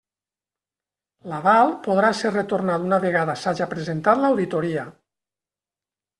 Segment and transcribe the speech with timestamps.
[1.31, 4.89] L'aval podrà ser retornat una vegada s'haja presentat l'auditoria.